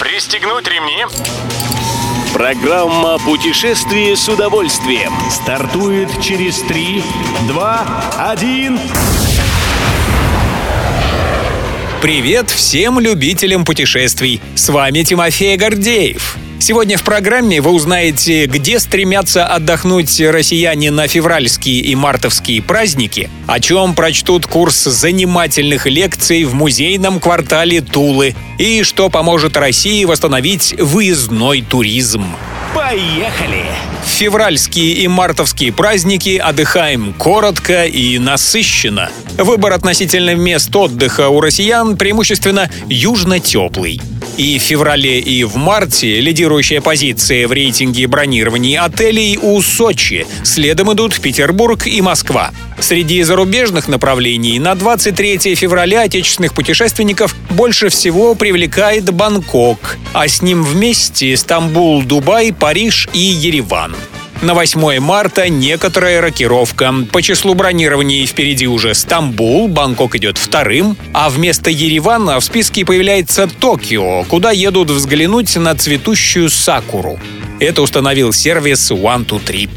Пристегнуть 0.00 0.68
ремни. 0.68 1.04
Программа 2.32 3.18
«Путешествие 3.18 4.16
с 4.16 4.28
удовольствием». 4.28 5.12
Стартует 5.28 6.08
через 6.22 6.60
3, 6.62 7.02
2, 7.48 7.86
1. 8.30 8.80
Привет 12.00 12.48
всем 12.48 13.00
любителям 13.00 13.64
путешествий! 13.64 14.40
С 14.54 14.68
вами 14.68 15.02
Тимофей 15.02 15.56
Гордеев. 15.56 16.36
Сегодня 16.60 16.98
в 16.98 17.04
программе 17.04 17.60
вы 17.60 17.70
узнаете, 17.70 18.46
где 18.46 18.80
стремятся 18.80 19.46
отдохнуть 19.46 20.20
россияне 20.20 20.90
на 20.90 21.06
февральские 21.06 21.80
и 21.80 21.94
мартовские 21.94 22.62
праздники, 22.62 23.30
о 23.46 23.60
чем 23.60 23.94
прочтут 23.94 24.46
курс 24.46 24.82
занимательных 24.84 25.86
лекций 25.86 26.44
в 26.44 26.54
музейном 26.54 27.20
квартале 27.20 27.80
Тулы 27.80 28.34
и 28.58 28.82
что 28.82 29.08
поможет 29.08 29.56
России 29.56 30.04
восстановить 30.04 30.74
выездной 30.78 31.62
туризм. 31.62 32.24
Поехали! 32.88 33.66
Февральские 34.06 34.94
и 34.94 35.08
мартовские 35.08 35.72
праздники 35.72 36.38
отдыхаем 36.38 37.12
коротко 37.12 37.84
и 37.84 38.18
насыщенно. 38.18 39.10
Выбор 39.36 39.74
относительно 39.74 40.34
мест 40.34 40.74
отдыха 40.74 41.28
у 41.28 41.40
россиян 41.40 41.98
преимущественно 41.98 42.70
южно-теплый. 42.88 44.00
И 44.38 44.58
в 44.58 44.62
феврале, 44.62 45.20
и 45.20 45.44
в 45.44 45.56
марте 45.56 46.20
лидирующая 46.20 46.80
позиция 46.80 47.46
в 47.46 47.52
рейтинге 47.52 48.06
бронирований 48.06 48.78
отелей 48.78 49.36
у 49.36 49.60
Сочи. 49.60 50.26
Следом 50.42 50.92
идут 50.92 51.20
Петербург 51.20 51.86
и 51.86 52.00
Москва. 52.00 52.52
Среди 52.80 53.22
зарубежных 53.24 53.88
направлений 53.88 54.58
на 54.60 54.76
23 54.76 55.56
февраля 55.56 56.02
отечественных 56.02 56.54
путешественников 56.54 57.34
больше 57.50 57.88
всего 57.88 58.36
привлекает 58.36 59.12
Бангкок, 59.12 59.98
а 60.12 60.28
с 60.28 60.42
ним 60.42 60.62
вместе 60.62 61.36
Стамбул, 61.36 62.02
Дубай, 62.02 62.52
Париж 62.52 62.77
и 63.12 63.18
Ереван. 63.18 63.96
На 64.40 64.54
8 64.54 65.00
марта 65.00 65.48
некоторая 65.48 66.20
рокировка. 66.20 66.94
По 67.10 67.22
числу 67.22 67.54
бронирований 67.54 68.24
впереди 68.24 68.68
уже 68.68 68.94
Стамбул, 68.94 69.66
Бангкок 69.66 70.14
идет 70.14 70.38
вторым, 70.38 70.96
а 71.12 71.28
вместо 71.28 71.70
Еревана 71.70 72.38
в 72.38 72.44
списке 72.44 72.84
появляется 72.84 73.48
Токио, 73.48 74.22
куда 74.24 74.52
едут 74.52 74.90
взглянуть 74.90 75.56
на 75.56 75.74
цветущую 75.74 76.50
сакуру. 76.50 77.18
Это 77.58 77.82
установил 77.82 78.32
сервис 78.32 78.92
One 78.92 79.26
to 79.26 79.42
Trip. 79.44 79.70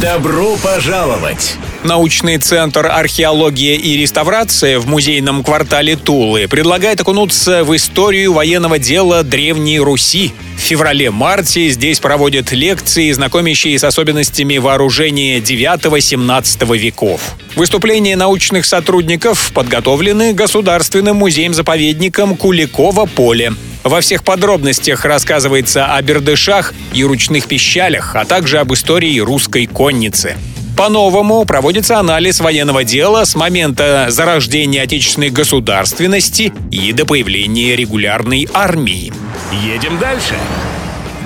Добро 0.00 0.56
пожаловать! 0.56 1.58
Научный 1.88 2.36
центр 2.36 2.86
«Археология 2.86 3.74
и 3.74 3.96
реставрация» 3.96 4.78
в 4.78 4.86
музейном 4.86 5.42
квартале 5.42 5.96
Тулы 5.96 6.46
предлагает 6.46 7.00
окунуться 7.00 7.64
в 7.64 7.74
историю 7.74 8.34
военного 8.34 8.78
дела 8.78 9.22
Древней 9.22 9.80
Руси. 9.80 10.34
В 10.58 10.60
феврале-марте 10.60 11.70
здесь 11.70 11.98
проводят 11.98 12.52
лекции, 12.52 13.10
знакомящие 13.10 13.78
с 13.78 13.84
особенностями 13.84 14.58
вооружения 14.58 15.38
9-17 15.38 16.76
веков. 16.76 17.22
Выступления 17.56 18.16
научных 18.16 18.66
сотрудников 18.66 19.50
подготовлены 19.54 20.34
Государственным 20.34 21.16
музеем-заповедником 21.16 22.36
Куликово 22.36 23.06
поле. 23.06 23.54
Во 23.82 24.02
всех 24.02 24.24
подробностях 24.24 25.06
рассказывается 25.06 25.86
о 25.86 26.02
бердышах 26.02 26.74
и 26.92 27.02
ручных 27.02 27.46
пищалях, 27.46 28.14
а 28.14 28.26
также 28.26 28.58
об 28.58 28.74
истории 28.74 29.18
русской 29.20 29.64
конницы. 29.64 30.36
По-новому 30.78 31.44
проводится 31.44 31.98
анализ 31.98 32.38
военного 32.38 32.84
дела 32.84 33.24
с 33.24 33.34
момента 33.34 34.06
зарождения 34.10 34.82
отечественной 34.82 35.28
государственности 35.28 36.52
и 36.70 36.92
до 36.92 37.04
появления 37.04 37.74
регулярной 37.74 38.48
армии. 38.54 39.12
Едем 39.50 39.98
дальше. 39.98 40.36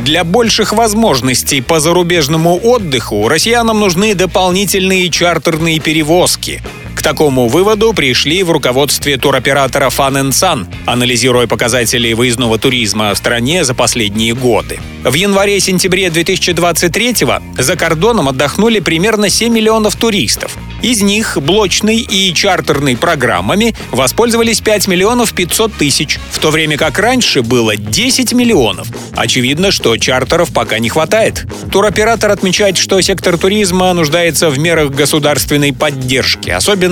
Для 0.02 0.24
больших 0.24 0.72
возможностей 0.72 1.60
по 1.60 1.80
зарубежному 1.80 2.58
отдыху 2.62 3.28
россиянам 3.28 3.78
нужны 3.78 4.14
дополнительные 4.14 5.10
чартерные 5.10 5.80
перевозки. 5.80 6.62
К 7.02 7.04
такому 7.04 7.48
выводу 7.48 7.92
пришли 7.94 8.44
в 8.44 8.52
руководстве 8.52 9.16
туроператора 9.16 9.88
Fun 9.88 10.30
Sun, 10.30 10.66
анализируя 10.86 11.48
показатели 11.48 12.12
выездного 12.12 12.60
туризма 12.60 13.12
в 13.12 13.18
стране 13.18 13.64
за 13.64 13.74
последние 13.74 14.34
годы. 14.34 14.78
В 15.02 15.12
январе-сентябре 15.12 16.06
2023-го 16.06 17.60
за 17.60 17.76
кордоном 17.76 18.28
отдохнули 18.28 18.78
примерно 18.78 19.30
7 19.30 19.52
миллионов 19.52 19.96
туристов. 19.96 20.56
Из 20.80 21.00
них 21.02 21.38
блочной 21.40 21.98
и 21.98 22.32
чартерной 22.34 22.96
программами 22.96 23.74
воспользовались 23.90 24.60
5 24.60 24.86
миллионов 24.88 25.32
500 25.32 25.74
тысяч, 25.74 26.18
в 26.30 26.38
то 26.38 26.50
время 26.50 26.76
как 26.76 26.98
раньше 26.98 27.42
было 27.42 27.76
10 27.76 28.32
миллионов. 28.32 28.88
Очевидно, 29.16 29.70
что 29.70 29.96
чартеров 29.96 30.52
пока 30.52 30.78
не 30.78 30.88
хватает. 30.88 31.46
Туроператор 31.70 32.30
отмечает, 32.30 32.78
что 32.78 33.00
сектор 33.00 33.38
туризма 33.38 33.92
нуждается 33.92 34.50
в 34.50 34.58
мерах 34.58 34.90
государственной 34.90 35.72
поддержки, 35.72 36.50
особенно 36.50 36.91